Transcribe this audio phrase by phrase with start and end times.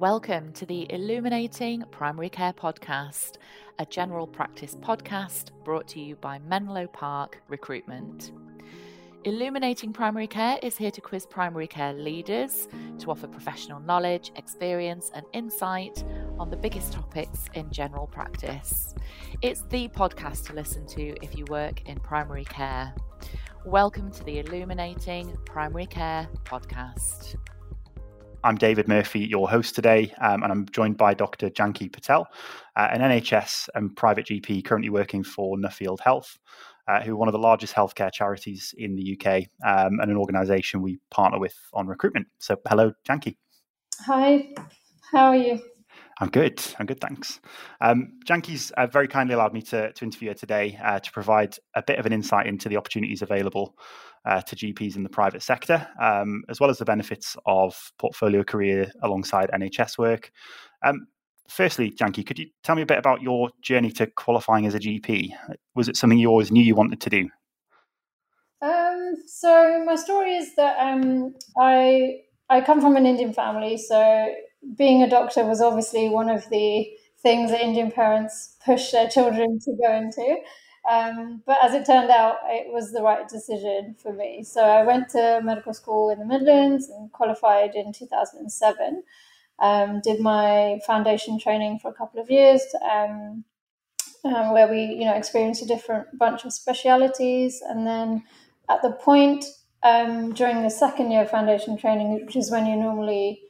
[0.00, 3.32] Welcome to the Illuminating Primary Care Podcast,
[3.78, 8.32] a general practice podcast brought to you by Menlo Park Recruitment.
[9.24, 12.66] Illuminating Primary Care is here to quiz primary care leaders
[12.98, 16.02] to offer professional knowledge, experience, and insight
[16.38, 18.94] on the biggest topics in general practice.
[19.42, 22.94] It's the podcast to listen to if you work in primary care.
[23.66, 27.36] Welcome to the Illuminating Primary Care Podcast.
[28.42, 31.50] I'm David Murphy, your host today, um, and I'm joined by Dr.
[31.50, 32.26] Janki Patel,
[32.74, 36.38] uh, an NHS and private GP currently working for Nuffield Health,
[36.88, 40.16] uh, who are one of the largest healthcare charities in the UK um, and an
[40.16, 42.28] organisation we partner with on recruitment.
[42.38, 43.36] So, hello, Janki.
[44.06, 44.54] Hi,
[45.12, 45.60] how are you?
[46.20, 46.62] I'm good.
[46.78, 47.40] I'm good, thanks.
[47.80, 51.56] Um, Janki's uh, very kindly allowed me to, to interview her today uh, to provide
[51.74, 53.74] a bit of an insight into the opportunities available
[54.26, 58.44] uh, to GPs in the private sector, um, as well as the benefits of portfolio
[58.44, 60.30] career alongside NHS work.
[60.84, 61.06] Um,
[61.48, 64.78] firstly, Janki, could you tell me a bit about your journey to qualifying as a
[64.78, 65.30] GP?
[65.74, 67.28] Was it something you always knew you wanted to do?
[68.60, 72.18] Um, so my story is that um, I
[72.50, 74.34] I come from an Indian family, so
[74.76, 76.90] being a doctor was obviously one of the
[77.22, 80.36] things that Indian parents push their children to go into.
[80.90, 84.42] Um, but as it turned out, it was the right decision for me.
[84.42, 89.02] So I went to medical school in the Midlands and qualified in 2007.
[89.58, 93.44] Um, did my foundation training for a couple of years, um,
[94.24, 97.62] um, where we, you know, experienced a different bunch of specialities.
[97.68, 98.24] And then
[98.70, 99.44] at the point
[99.82, 103.42] um, during the second year of foundation training, which is when you normally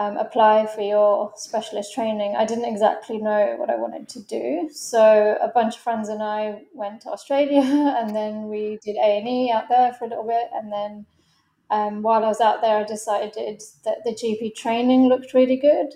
[0.00, 4.70] um, apply for your specialist training, I didn't exactly know what I wanted to do.
[4.72, 7.60] So a bunch of friends and I went to Australia,
[7.98, 11.04] and then we did A and E out there for a little bit, and then
[11.70, 15.88] um, while I was out there, I decided that the GP training looked really good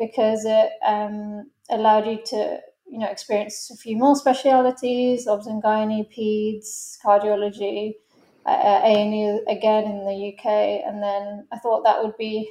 [0.00, 2.58] because it um, allowed you to
[2.90, 7.92] you know experience a few more specialities, obs and gynae, peds, cardiology.
[8.46, 12.50] Uh, A and E again in the UK, and then I thought that would be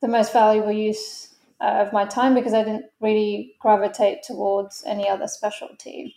[0.00, 5.08] the most valuable use uh, of my time because I didn't really gravitate towards any
[5.08, 6.14] other specialty.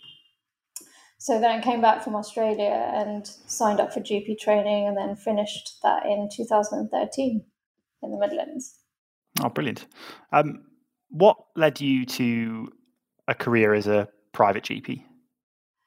[1.18, 5.16] So then I came back from Australia and signed up for GP training and then
[5.16, 7.44] finished that in 2013
[8.02, 8.78] in the Midlands.
[9.42, 9.86] Oh, brilliant.
[10.32, 10.66] Um,
[11.10, 12.68] what led you to
[13.26, 15.02] a career as a private GP?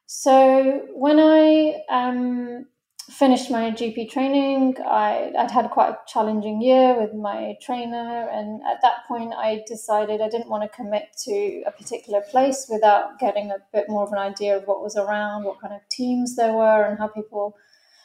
[0.07, 2.65] So when I um,
[3.09, 4.75] finished my GP training.
[4.85, 9.63] I, would had quite a challenging year with my trainer, and at that point, I
[9.65, 14.03] decided I didn't want to commit to a particular place without getting a bit more
[14.03, 17.07] of an idea of what was around, what kind of teams there were, and how
[17.07, 17.55] people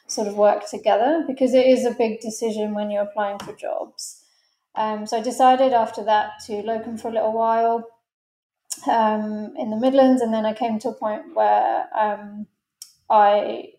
[0.06, 4.22] sort of work together because it is a big decision when you're applying for jobs.
[4.74, 7.88] Um, so I decided after that to locum for a little while
[8.90, 12.46] um, in the Midlands, and then I came to a point where um,
[13.10, 13.72] I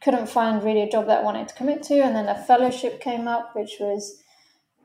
[0.00, 2.00] couldn't find really a job that I wanted to commit to.
[2.00, 4.22] And then a fellowship came up, which was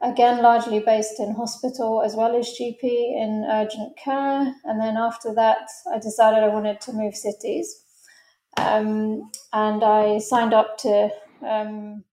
[0.01, 4.53] again largely based in hospital as well as GP in urgent care.
[4.66, 7.81] And then after that, I decided I wanted to move cities.
[8.57, 11.09] Um, and I signed up to
[11.47, 12.03] um,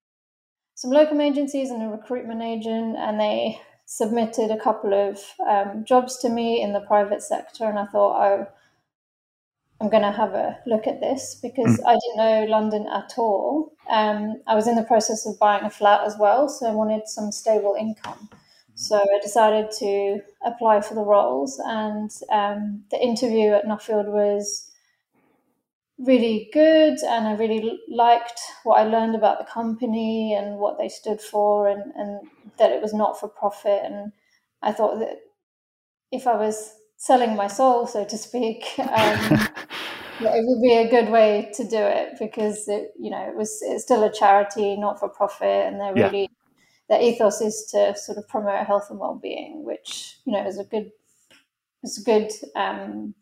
[0.75, 6.19] some locum agencies and a recruitment agent, and they submitted a couple of um, jobs
[6.19, 7.65] to me in the private sector.
[7.65, 8.47] And I thought, oh,
[9.81, 11.87] I'm going to have a look at this because mm.
[11.87, 13.73] I didn't know London at all.
[13.89, 17.09] Um, I was in the process of buying a flat as well, so I wanted
[17.09, 18.29] some stable income.
[18.75, 24.71] So I decided to apply for the roles, and um, the interview at Nuffield was
[25.99, 30.89] really good, and I really liked what I learned about the company and what they
[30.89, 32.21] stood for, and, and
[32.59, 33.81] that it was not for profit.
[33.85, 34.13] And
[34.63, 35.19] I thought that
[36.11, 38.65] if I was selling my soul, so to speak.
[40.23, 43.35] Um, it would be a good way to do it because it, you know, it
[43.35, 46.29] was it's still a charity, not for profit, and they're really
[46.91, 50.59] their ethos is to sort of promote health and well being, which you know is
[50.59, 50.91] a good
[51.83, 53.15] is a good um,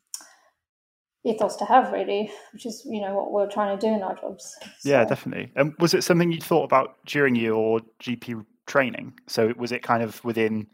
[1.25, 4.17] ethos to have, really, which is you know what we're trying to do in our
[4.17, 4.57] jobs.
[4.81, 4.91] So.
[4.91, 5.53] Yeah, definitely.
[5.55, 9.21] And was it something you thought about during your GP training?
[9.29, 10.67] So was it kind of within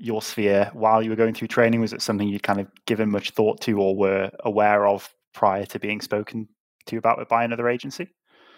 [0.00, 1.80] your sphere while you were going through training?
[1.80, 5.66] Was it something you'd kind of given much thought to or were aware of prior
[5.66, 6.48] to being spoken
[6.86, 8.08] to about it by another agency?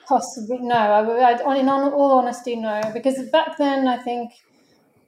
[0.06, 0.74] Possibly, no.
[0.74, 2.80] I, I, in all honesty, no.
[2.92, 4.32] Because back then, I think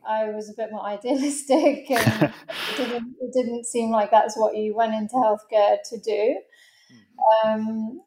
[0.06, 4.56] I was a bit more idealistic and it, didn't, it didn't seem like that's what
[4.56, 6.38] you went into healthcare to do.
[7.42, 7.48] Hmm.
[7.48, 8.00] Um,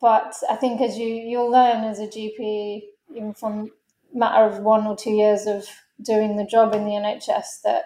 [0.00, 2.82] but I think as you you'll learn as a GP,
[3.14, 3.70] even from
[4.12, 5.66] matter of one or two years of
[6.02, 7.84] doing the job in the NHS that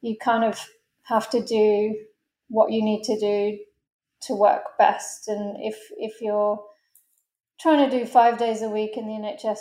[0.00, 0.60] you kind of
[1.04, 1.94] have to do
[2.48, 3.58] what you need to do
[4.22, 5.28] to work best.
[5.28, 6.62] And if if you're
[7.60, 9.58] trying to do five days a week in the NHS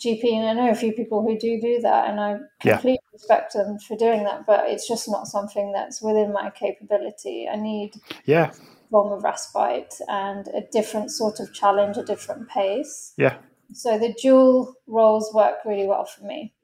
[0.00, 3.12] GP, and I know a few people who do do that, and I completely yeah.
[3.12, 7.48] respect them for doing that, but it's just not something that's within my capability.
[7.50, 7.94] I need
[8.24, 8.52] yeah
[8.90, 13.12] form of respite and a different sort of challenge, a different pace.
[13.16, 13.38] Yeah.
[13.72, 16.54] So the dual roles work really well for me.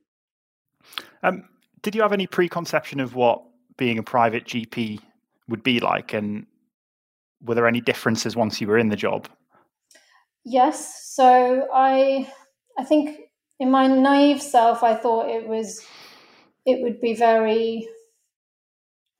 [1.22, 1.48] Um,
[1.82, 3.42] did you have any preconception of what
[3.76, 5.00] being a private GP
[5.48, 6.46] would be like, and
[7.42, 9.28] were there any differences once you were in the job?
[10.44, 11.12] Yes.
[11.14, 12.30] So I,
[12.78, 13.18] I think
[13.58, 15.84] in my naive self, I thought it was,
[16.66, 17.88] it would be very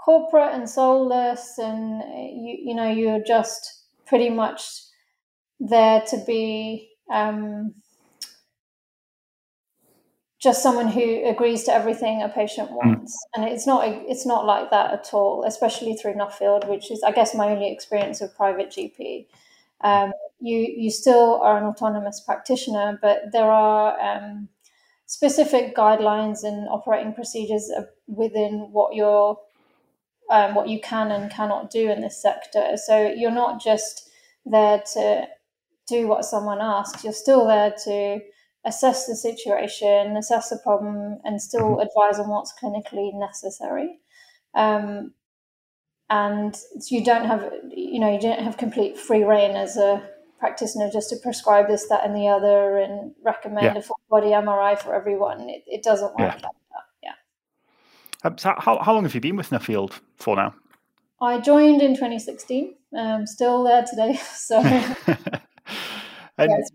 [0.05, 2.03] corporate and soulless, and
[2.45, 4.69] you, you know, you're just pretty much
[5.61, 7.75] there to be um,
[10.43, 12.75] just someone who agrees to everything a patient hmm.
[12.75, 13.43] wants mm.
[13.43, 17.13] and it's not it's not like that at all especially through nuffield which is i
[17.13, 19.27] guess my only experience of private gp
[19.85, 24.49] um, you you still are an autonomous practitioner but there are um,
[25.07, 27.71] specific guidelines and operating procedures
[28.07, 29.39] within what you're
[30.31, 34.09] um, what you can and cannot do in this sector so you're not just
[34.47, 35.27] there to
[35.89, 38.21] do what someone asks you're still there to
[38.65, 41.81] assess the situation, assess the problem, and still mm-hmm.
[41.81, 43.99] advise on what's clinically necessary.
[44.55, 45.15] Um,
[46.11, 46.57] and
[46.91, 50.03] you don't have, you know, you don't have complete free reign as a
[50.39, 53.77] practitioner just to prescribe this, that, and the other, and recommend yeah.
[53.77, 55.49] a full body MRI for everyone.
[55.49, 56.27] It, it doesn't work yeah.
[56.27, 56.85] like that.
[57.03, 57.13] Yeah.
[58.25, 60.55] Um, so how how long have you been with Nuffield for now?
[61.21, 62.75] I joined in 2016.
[62.99, 64.19] I'm still there today.
[64.35, 64.59] So.
[66.39, 66.71] and yeah, it's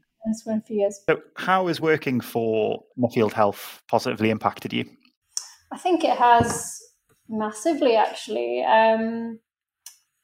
[0.45, 1.00] been a few years.
[1.09, 4.85] So, how has working for Nuffield Health positively impacted you?
[5.71, 6.79] I think it has
[7.29, 8.63] massively, actually.
[8.63, 9.39] Um,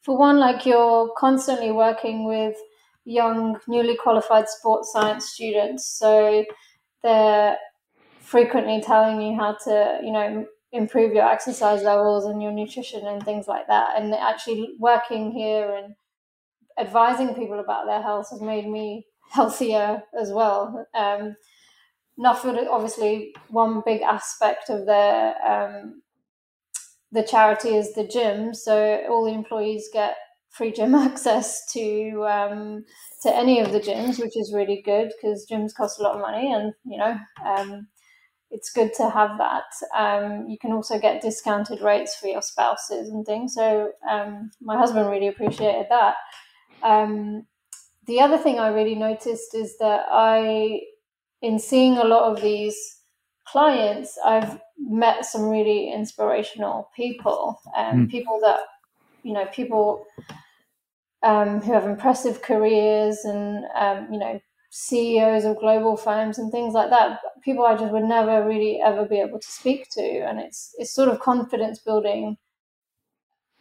[0.02, 2.56] for one, like you're constantly working with
[3.06, 6.44] young, newly qualified sports science students, so
[7.04, 7.58] they're
[8.20, 13.24] frequently telling you how to, you know, improve your exercise levels and your nutrition and
[13.24, 13.90] things like that.
[13.96, 15.94] And actually working here and
[16.80, 20.86] advising people about their health has made me healthier as well.
[20.94, 21.36] Um,
[22.20, 26.02] Nuffield, obviously, one big aspect of their um,
[27.12, 30.16] the charity is the gym, so all the employees get
[30.50, 32.86] free gym access to um,
[33.22, 36.22] to any of the gyms, which is really good because gyms cost a lot of
[36.22, 37.88] money, and you know um,
[38.52, 39.64] it's good to have that.
[39.98, 43.56] Um, you can also get discounted rates for your spouses and things.
[43.56, 46.16] So um, my husband really appreciated that.
[48.04, 50.82] Um, the other thing I really noticed is that I,
[51.42, 52.98] in seeing a lot of these
[53.48, 58.12] clients, I've met some really inspirational people and mm.
[58.12, 58.60] people that,
[59.24, 60.06] you know, people
[61.24, 64.40] um, who have impressive careers and, um, you know,
[64.76, 67.20] CEOs of global firms and things like that.
[67.44, 70.92] People I just would never really ever be able to speak to, and it's it's
[70.92, 72.38] sort of confidence building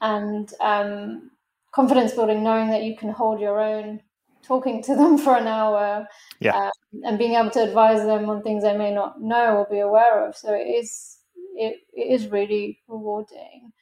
[0.01, 1.31] and um,
[1.73, 4.01] confidence building, knowing that you can hold your own
[4.43, 6.07] talking to them for an hour
[6.41, 6.57] yeah.
[6.57, 9.81] um, and being able to advise them on things they may not know or be
[9.81, 10.37] aware of.
[10.37, 11.19] So it is
[11.55, 13.73] it, it is really rewarding.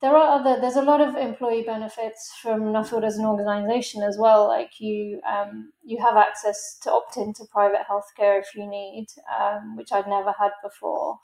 [0.00, 4.18] There are other there's a lot of employee benefits from Nuffield as an organization as
[4.18, 4.46] well.
[4.46, 9.06] Like you um, you have access to opt into private healthcare if you need,
[9.40, 11.18] um, which I'd never had before.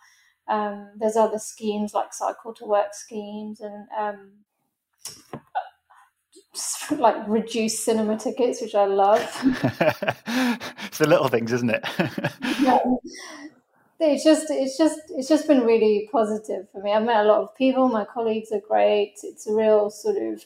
[0.48, 4.30] Um, there's other schemes like cycle to work schemes and um,
[6.98, 9.20] like reduced cinema tickets, which I love.
[10.84, 11.84] it's the little things, isn't it?
[12.60, 12.80] yeah.
[14.02, 16.92] It's just, it's just, it's just been really positive for me.
[16.92, 17.88] I've met a lot of people.
[17.88, 19.14] My colleagues are great.
[19.22, 20.44] It's a real sort of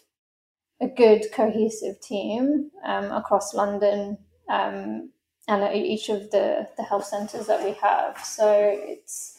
[0.80, 5.10] a good cohesive team um, across London um,
[5.48, 8.18] and each of the the health centres that we have.
[8.24, 9.38] So it's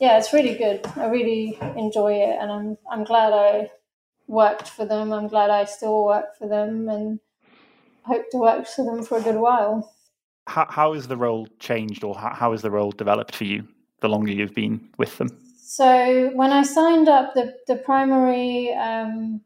[0.00, 0.86] yeah, it's really good.
[0.96, 3.70] I really enjoy it, and I'm I'm glad I
[4.26, 5.12] worked for them.
[5.12, 7.20] I'm glad I still work for them and
[8.02, 9.92] hope to work for them for a good while.
[10.46, 13.66] How, how has the role changed or how, how has the role developed for you
[14.00, 15.28] the longer you've been with them?
[15.58, 19.40] So when I signed up, the, the primary um,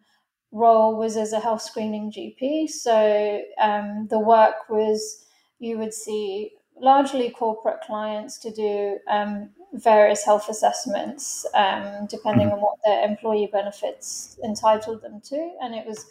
[0.52, 2.68] role was as a health screening GP.
[2.68, 5.24] So um, the work was
[5.58, 12.56] you would see largely corporate clients to do um, various health assessments um, depending mm-hmm.
[12.56, 15.56] on what their employee benefits entitled them to.
[15.62, 16.06] And it was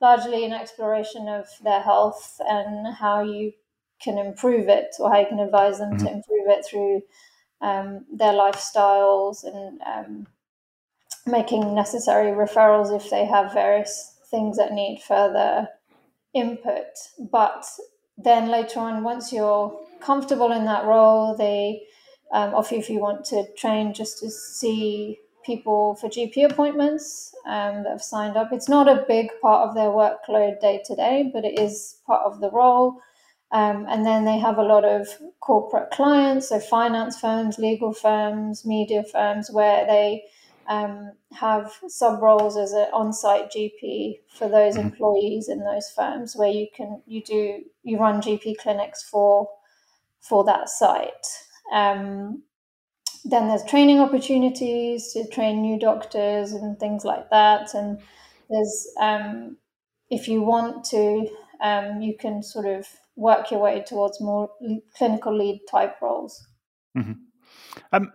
[0.00, 3.52] largely an exploration of their health and how you
[4.02, 6.06] can improve it or how you can advise them mm-hmm.
[6.06, 7.02] to improve it through
[7.60, 10.26] um, their lifestyles and um,
[11.26, 15.68] making necessary referrals if they have various things that need further
[16.34, 16.86] input.
[17.30, 17.64] But
[18.18, 21.82] then later on, once you're comfortable in that role, they
[22.32, 27.82] um, offer if you want to train just to see people for GP appointments um,
[27.82, 28.52] that have signed up.
[28.52, 32.22] It's not a big part of their workload day to day, but it is part
[32.22, 33.00] of the role.
[33.50, 35.08] Um, and then they have a lot of
[35.40, 40.24] corporate clients, so finance firms, legal firms, media firms, where they
[40.68, 44.88] um, have sub roles as an on-site GP for those mm-hmm.
[44.88, 49.50] employees in those firms, where you can you do you run GP clinics for
[50.20, 51.26] for that site.
[51.72, 52.42] Um,
[53.24, 57.74] then there's training opportunities to train new doctors and things like that.
[57.74, 57.98] And
[58.50, 59.56] there's, um,
[60.10, 61.28] if you want to,
[61.60, 62.86] um, you can sort of
[63.16, 64.50] work your way towards more
[64.96, 66.46] clinical lead type roles.
[66.96, 67.12] Mm-hmm.
[67.92, 68.12] Um,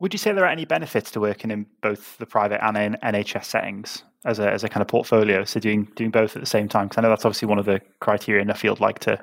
[0.00, 2.96] would you say there are any benefits to working in both the private and in
[3.02, 5.44] NHS settings as a as a kind of portfolio?
[5.44, 7.64] So doing doing both at the same time, because I know that's obviously one of
[7.64, 9.20] the criteria Nuffield like to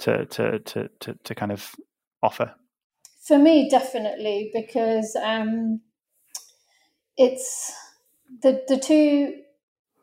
[0.00, 1.74] to to to to, to kind of
[2.22, 2.54] offer.
[3.20, 5.82] For me, definitely, because um,
[7.16, 7.72] it's
[8.42, 9.42] the the two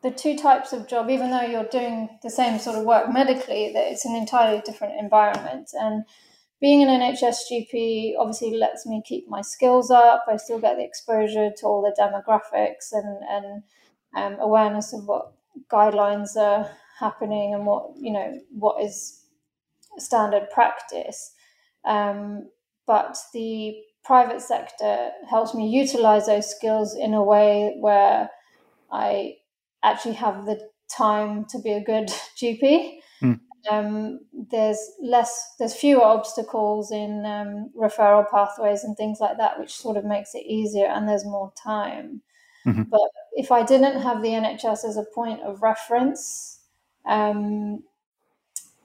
[0.02, 1.10] the two types of job.
[1.10, 5.00] Even though you're doing the same sort of work medically, that it's an entirely different
[5.00, 5.70] environment.
[5.74, 6.04] And
[6.60, 10.24] being an NHS GP obviously lets me keep my skills up.
[10.28, 13.62] I still get the exposure to all the demographics and and
[14.16, 15.32] um, awareness of what
[15.68, 16.70] guidelines are
[17.00, 19.24] happening and what you know what is
[19.98, 21.32] standard practice.
[21.84, 22.48] Um,
[22.88, 28.30] but the private sector helps me utilize those skills in a way where
[28.90, 29.34] I
[29.84, 30.58] actually have the
[30.90, 32.08] time to be a good
[32.42, 33.00] GP.
[33.22, 33.40] Mm.
[33.70, 39.76] Um, there's less, there's fewer obstacles in um, referral pathways and things like that, which
[39.76, 42.22] sort of makes it easier, and there's more time.
[42.66, 42.84] Mm-hmm.
[42.84, 46.60] But if I didn't have the NHS as a point of reference,
[47.04, 47.82] um,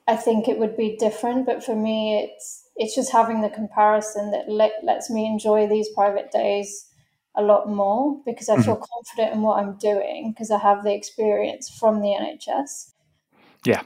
[0.06, 1.46] I think it would be different.
[1.46, 5.90] But for me, it's it's just having the comparison that let, lets me enjoy these
[5.90, 6.90] private days
[7.36, 8.84] a lot more because I feel mm-hmm.
[8.94, 12.92] confident in what I'm doing because I have the experience from the NHS.
[13.66, 13.82] Yeah,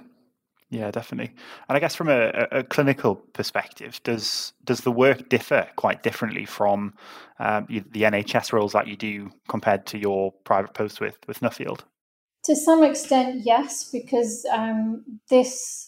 [0.69, 1.33] yeah, definitely.
[1.69, 6.45] And I guess from a, a clinical perspective, does does the work differ quite differently
[6.45, 6.93] from
[7.39, 11.81] um, the NHS roles that you do compared to your private post with with Nuffield?
[12.43, 15.86] To some extent, yes, because um, this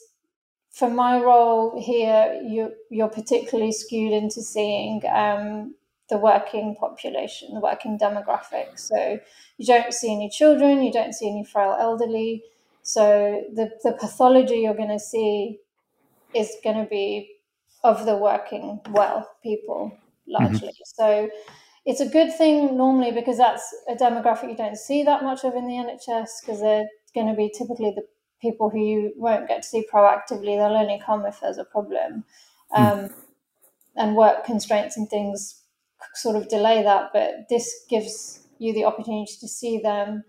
[0.80, 5.76] for my role here, you, you're particularly skewed into seeing um,
[6.10, 8.80] the working population, the working demographic.
[8.80, 9.20] So
[9.58, 12.44] you don't see any children, you don't see any frail elderly.
[12.82, 15.60] So the, the pathology you're going to see
[16.34, 17.36] is going to be
[17.84, 19.92] of the working well people
[20.28, 20.70] largely.
[20.70, 20.96] Mm-hmm.
[20.96, 21.30] So
[21.86, 25.56] it's a good thing normally because that's a demographic you don't see that much of
[25.56, 28.04] in the NHS because they're going to be typically the
[28.42, 30.58] people who you won't get to see proactively.
[30.58, 32.24] They'll only come if there's a problem.
[32.72, 32.82] Hmm.
[32.82, 33.14] Um, mm.
[33.96, 35.62] And work constraints and things
[36.14, 37.10] sort of delay that.
[37.12, 40.24] But this gives you the opportunity to see them,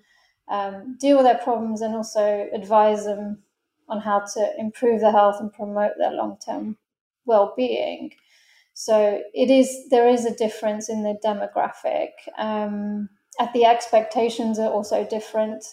[0.48, 3.38] um, deal with their problems, and also advise them
[3.88, 6.76] on how to improve their health and promote their long term
[7.26, 8.12] well being.
[8.74, 12.10] So it is there is a difference in the demographic.
[12.38, 15.64] Um, at the expectations are also different.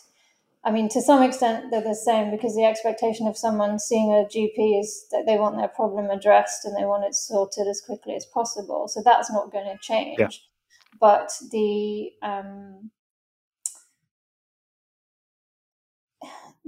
[0.68, 4.26] I mean, to some extent, they're the same because the expectation of someone seeing a
[4.28, 8.16] GP is that they want their problem addressed and they want it sorted as quickly
[8.16, 8.90] as possible.
[8.90, 10.20] So that's not going to change.
[10.20, 10.28] Yeah.
[11.00, 12.92] But the um,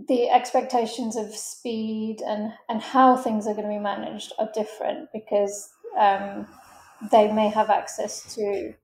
[0.08, 5.10] the expectations of speed and and how things are going to be managed are different
[5.12, 6.48] because um,
[7.12, 8.76] they may have access to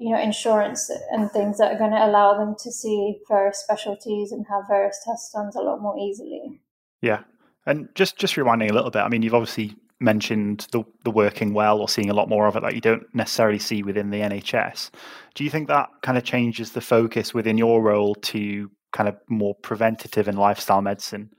[0.00, 4.32] you know insurance and things that are going to allow them to see various specialties
[4.32, 6.60] and have various tests done a lot more easily.
[7.02, 7.20] Yeah.
[7.66, 11.52] And just just rewinding a little bit i mean you've obviously mentioned the the working
[11.52, 14.20] well or seeing a lot more of it that you don't necessarily see within the
[14.20, 14.90] nhs
[15.34, 19.16] do you think that kind of changes the focus within your role to kind of
[19.28, 21.30] more preventative and lifestyle medicine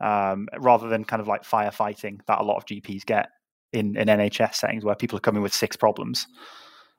[0.00, 3.30] um, rather than kind of like firefighting that a lot of gps get
[3.72, 6.26] in, in nhs settings where people are coming with six problems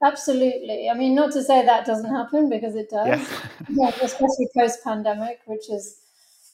[0.04, 0.90] Absolutely.
[0.90, 3.08] I mean, not to say that doesn't happen because it does.
[3.08, 3.48] Yeah.
[3.70, 5.98] yeah especially post pandemic, which has,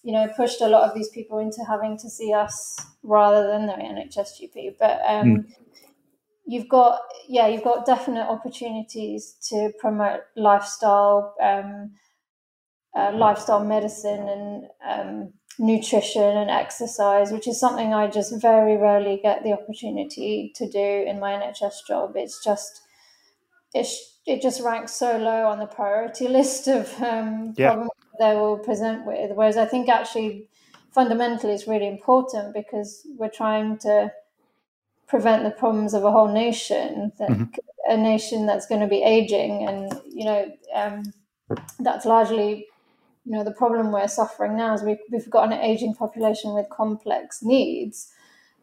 [0.03, 3.65] you know, pushed a lot of these people into having to see us rather than
[3.65, 4.75] the NHS GP.
[4.79, 5.45] But um, mm.
[6.45, 11.91] you've got, yeah, you've got definite opportunities to promote lifestyle, um,
[12.95, 19.19] uh, lifestyle medicine, and um, nutrition and exercise, which is something I just very rarely
[19.21, 22.13] get the opportunity to do in my NHS job.
[22.15, 22.81] It's just
[23.73, 23.87] it,
[24.25, 27.69] it just ranks so low on the priority list of um, yeah.
[27.69, 29.31] problems they will present with.
[29.33, 30.49] Whereas I think actually
[30.91, 34.11] fundamentally it's really important because we're trying to
[35.07, 37.43] prevent the problems of a whole nation, that, mm-hmm.
[37.89, 41.03] a nation that's going to be aging, and you know um,
[41.79, 42.67] that's largely
[43.25, 46.67] you know the problem we're suffering now is we, we've got an aging population with
[46.69, 48.11] complex needs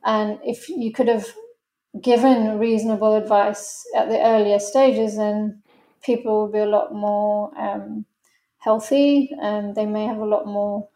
[0.04, 1.26] and if you could have
[2.00, 5.62] given reasonable advice at the earlier stages then
[6.02, 8.04] people will be a lot more um,
[8.58, 10.88] healthy and they may have a lot more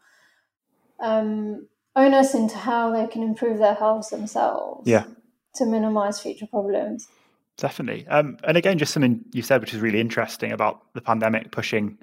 [0.99, 5.05] um, onus into how they can improve their health themselves yeah.
[5.55, 7.07] to minimize future problems.
[7.57, 8.07] Definitely.
[8.07, 11.97] Um, and again just something you said which is really interesting about the pandemic pushing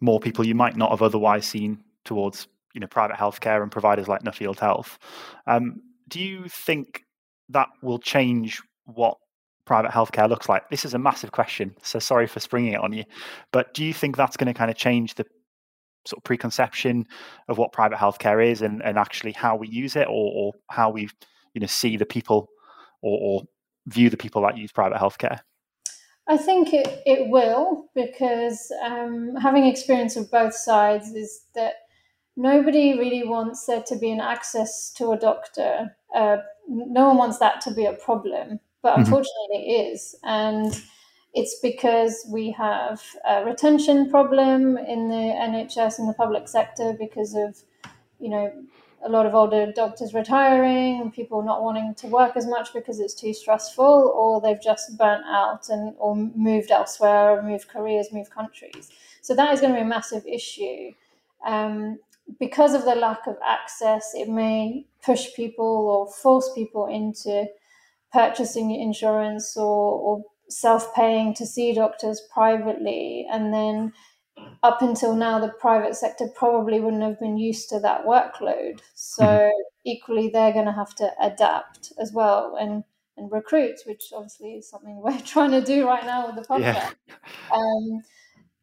[0.00, 4.08] more people you might not have otherwise seen towards you know private healthcare and providers
[4.08, 4.98] like Nuffield Health.
[5.46, 7.04] Um, do you think
[7.52, 9.16] that will change what
[9.64, 10.68] private healthcare looks like?
[10.70, 13.04] This is a massive question, so sorry for springing it on you.
[13.52, 15.24] But do you think that's going to kind of change the
[16.06, 17.06] sort of preconception
[17.48, 20.90] of what private healthcare is and, and actually how we use it, or, or how
[20.90, 21.08] we
[21.54, 22.48] you know see the people
[23.02, 23.42] or, or
[23.86, 25.40] view the people that use private healthcare?
[26.28, 31.74] I think it, it will because um, having experience of both sides is that
[32.36, 35.96] nobody really wants there to be an access to a doctor.
[36.14, 36.38] Uh,
[36.68, 39.00] no one wants that to be a problem, but mm-hmm.
[39.00, 40.14] unfortunately it is.
[40.22, 40.80] And
[41.34, 47.34] it's because we have a retention problem in the NHS and the public sector because
[47.34, 47.56] of,
[48.20, 48.52] you know,
[49.04, 53.00] a lot of older doctors retiring and people not wanting to work as much because
[53.00, 58.12] it's too stressful or they've just burnt out and or moved elsewhere or moved careers
[58.12, 58.90] moved countries
[59.20, 60.92] so that is going to be a massive issue
[61.44, 61.98] um,
[62.38, 67.46] because of the lack of access it may push people or force people into
[68.12, 73.92] purchasing insurance or, or self-paying to see doctors privately and then
[74.62, 78.80] up until now, the private sector probably wouldn't have been used to that workload.
[78.94, 79.50] So mm-hmm.
[79.84, 82.84] equally, they're going to have to adapt as well and
[83.18, 86.94] and recruit, which obviously is something we're trying to do right now with the podcast.
[87.06, 87.16] Yeah.
[87.52, 88.02] Um,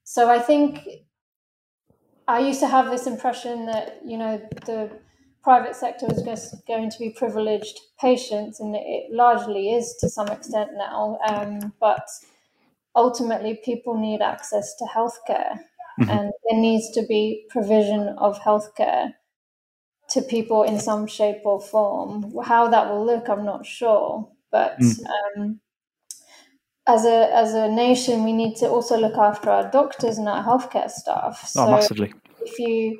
[0.03, 0.87] so I think
[2.29, 4.89] I used to have this impression that you know the
[5.43, 10.27] private sector was just going to be privileged patients, and it largely is to some
[10.27, 11.17] extent now.
[11.27, 12.07] Um, but
[12.95, 15.59] ultimately people need access to healthcare
[15.99, 16.09] mm-hmm.
[16.09, 19.13] and there needs to be provision of healthcare
[20.09, 22.33] to people in some shape or form.
[22.43, 25.05] How that will look, I'm not sure, but mm.
[25.37, 25.59] um,
[26.89, 30.43] as a as a nation, we need to also look after our doctors and our
[30.43, 31.43] healthcare staff.
[31.55, 32.13] Oh, so massively.
[32.41, 32.99] If you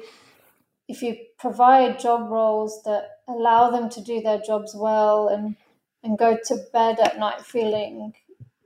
[0.87, 5.55] if you provide job roles that allow them to do their jobs well and
[6.03, 8.13] and go to bed at night feeling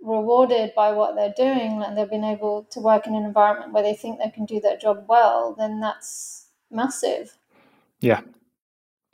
[0.01, 3.83] rewarded by what they're doing and they've been able to work in an environment where
[3.83, 7.37] they think they can do their job well, then that's massive.
[8.01, 8.21] Yeah.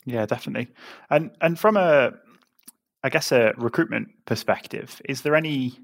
[0.05, 0.73] Yeah, definitely.
[1.11, 2.13] And and from a
[3.03, 5.79] I guess a recruitment perspective, is there any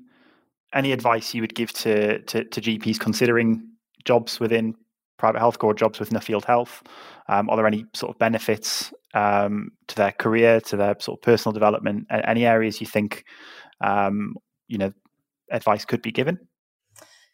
[0.73, 3.67] any advice you would give to to, to GPs considering
[4.03, 4.75] jobs within
[5.17, 6.83] private health or jobs with Nuffield Health?
[7.27, 11.21] Um, are there any sort of benefits um, to their career, to their sort of
[11.21, 12.07] personal development?
[12.09, 13.25] Any areas you think
[13.81, 14.35] um,
[14.67, 14.93] you know
[15.51, 16.39] advice could be given?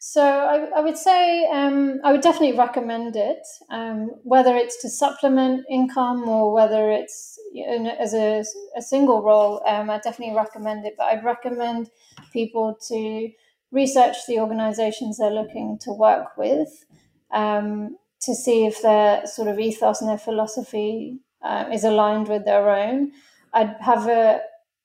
[0.04, 4.88] So I, I would say um, I would definitely recommend it, um, whether it's to
[4.88, 8.42] supplement income or whether it's in, as a,
[8.76, 9.62] a single role.
[9.64, 11.88] Um, I definitely recommend it, but I'd recommend
[12.32, 13.30] people to
[13.70, 16.84] research the organisations they're looking to work with
[17.30, 22.44] um, to see if their sort of ethos and their philosophy uh, is aligned with
[22.44, 23.12] their own.
[23.54, 24.40] I'd have a,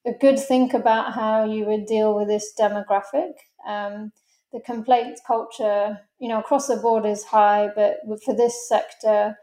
[0.06, 3.32] a good think about how you would deal with this demographic.
[3.68, 4.12] Um,
[4.54, 9.38] the complaints culture, you know, across the board is high, but for this sector,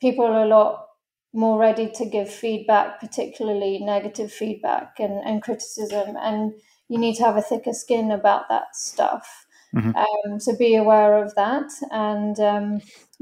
[0.00, 0.86] people are a lot
[1.32, 6.16] more ready to give feedback, particularly negative feedback and, and criticism.
[6.20, 6.52] And
[6.88, 9.46] you need to have a thicker skin about that stuff.
[9.74, 9.96] Mm-hmm.
[9.96, 12.80] Um, so be aware of that and um,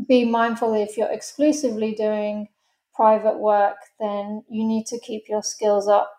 [0.08, 2.48] be mindful if you're exclusively doing
[2.94, 6.18] private work, then you need to keep your skills up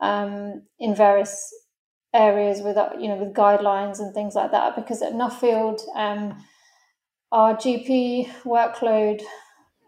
[0.00, 1.54] um, in various
[2.14, 4.76] areas with uh, you know with guidelines and things like that.
[4.76, 6.42] Because at Nuffield, um,
[7.32, 9.20] our GP workload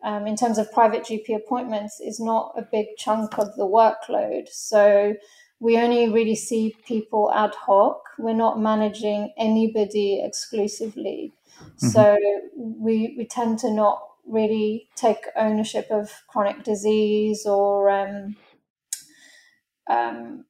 [0.04, 4.48] um, in terms of private GP appointments is not a big chunk of the workload.
[4.48, 5.14] So
[5.60, 8.02] we only really see people ad hoc.
[8.18, 11.32] We're not managing anybody exclusively.
[11.60, 11.86] Mm-hmm.
[11.88, 12.16] So
[12.56, 18.36] we we tend to not really take ownership of chronic disease or um,
[19.88, 20.44] um,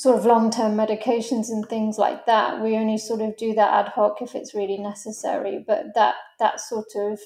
[0.00, 2.62] sort of long term medications and things like that.
[2.62, 5.62] We only sort of do that ad hoc if it's really necessary.
[5.66, 7.20] But that that sort of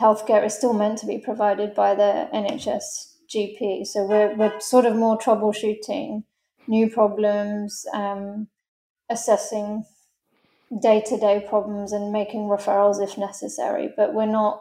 [0.00, 2.82] healthcare is still meant to be provided by the NHS
[3.32, 3.86] GP.
[3.86, 6.24] So we're we're sort of more troubleshooting
[6.66, 8.48] new problems, um,
[9.08, 9.84] assessing
[10.82, 13.88] day to day problems, and making referrals if necessary.
[13.96, 14.60] But we're not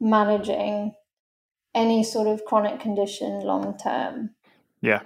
[0.00, 0.94] managing
[1.74, 4.30] any sort of chronic condition long term.
[4.80, 5.00] Yeah.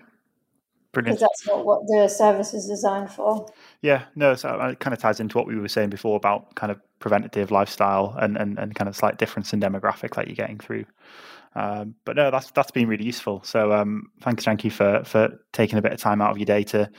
[0.93, 1.19] Brilliant.
[1.19, 3.47] Because that's not what the service is designed for.
[3.81, 6.71] Yeah, no, so it kind of ties into what we were saying before about kind
[6.71, 10.59] of preventative lifestyle and, and, and kind of slight difference in demographic that you're getting
[10.59, 10.85] through
[11.55, 13.43] um, but no, that's that's been really useful.
[13.45, 16.63] So um, thanks, Janki, for for taking a bit of time out of your day
[16.65, 16.91] to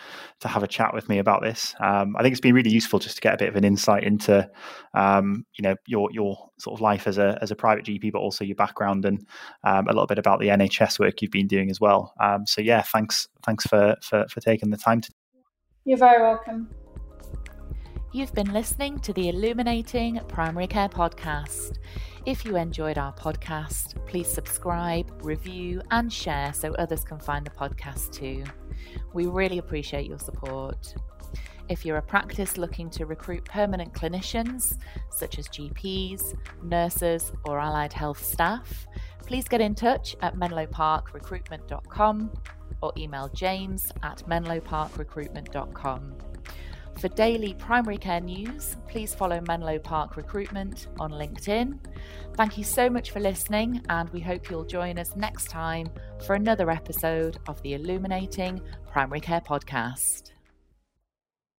[0.41, 1.73] to have a chat with me about this.
[1.79, 4.03] Um, I think it's been really useful just to get a bit of an insight
[4.03, 4.49] into
[4.93, 8.19] um, you know your your sort of life as a as a private GP, but
[8.19, 9.25] also your background and
[9.63, 12.13] um, a little bit about the NHS work you've been doing as well.
[12.19, 15.11] Um, so yeah, thanks thanks for for for taking the time to.
[15.85, 16.69] You're very welcome.
[18.15, 21.79] You've been listening to the Illuminating Primary Care podcast.
[22.27, 27.49] If you enjoyed our podcast, please subscribe, review, and share so others can find the
[27.49, 28.43] podcast too.
[29.13, 30.93] We really appreciate your support.
[31.69, 34.77] If you're a practice looking to recruit permanent clinicians,
[35.09, 38.85] such as GPs, nurses, or allied health staff,
[39.25, 42.31] please get in touch at menloparkrecruitment.com
[42.83, 46.32] or email james at menloparkrecruitment.com.
[46.99, 51.79] For daily primary care news, please follow Menlo Park Recruitment on LinkedIn.
[52.35, 55.89] Thank you so much for listening, and we hope you'll join us next time
[56.25, 60.32] for another episode of the Illuminating Primary Care Podcast.